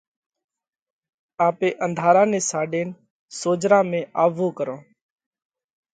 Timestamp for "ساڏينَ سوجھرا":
2.49-3.79